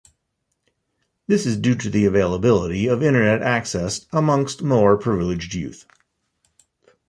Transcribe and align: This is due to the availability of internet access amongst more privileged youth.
This 1.27 1.45
is 1.45 1.57
due 1.59 1.75
to 1.75 1.87
the 1.87 2.05
availability 2.05 2.87
of 2.87 3.03
internet 3.03 3.43
access 3.43 4.07
amongst 4.11 4.63
more 4.63 4.97
privileged 4.97 5.53
youth. 5.53 5.85